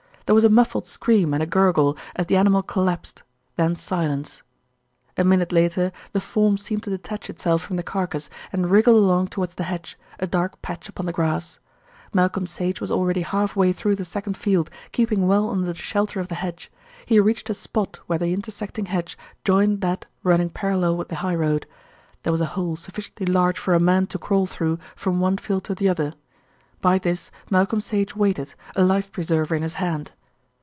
[0.27, 3.21] There was a muffled scream and a gurgle, as the animal collapsed,
[3.57, 4.43] then silence.
[5.17, 9.27] A minute later the form seemed to detach itself from the carcase and wriggled along
[9.27, 11.59] towards the hedge, a dark patch upon the grass.
[12.13, 16.21] Malcolm Sage was already half way through the second field, keeping well under the shelter
[16.21, 16.71] of the hedge.
[17.05, 21.67] He reached a spot where the intersecting hedge joined that running parallel with the highroad.
[22.23, 25.65] There was a hole sufficiently large for a man to crawl through from one field
[25.65, 26.13] to the other.
[26.79, 30.13] By this Malcolm Sage waited, a life preserver in his hand.